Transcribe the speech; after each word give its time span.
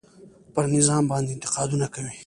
پر 0.53 0.63
نظام 0.75 1.03
باندې 1.11 1.31
انتقادونه 1.33 1.85
کوي. 1.93 2.13